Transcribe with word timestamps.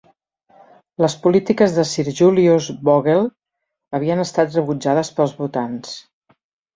Les 1.03 1.15
polítiques 1.25 1.75
de 1.75 1.83
Sir 1.89 2.05
Julius 2.19 2.69
Vogel 2.89 3.21
havien 3.99 4.23
estat 4.23 4.57
rebutjades 4.57 5.13
pels 5.21 5.35
votants. 5.43 5.93